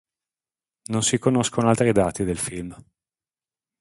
[0.87, 2.75] Non si conoscono altri dati del film.